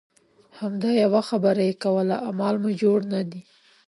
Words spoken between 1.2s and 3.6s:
خبره یې کوله اعمال مو جوړ نه دي.